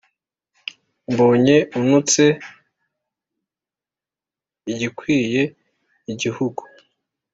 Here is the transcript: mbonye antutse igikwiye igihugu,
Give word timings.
mbonye 1.11 1.57
antutse 1.77 2.25
igikwiye 4.71 5.41
igihugu, 6.11 6.61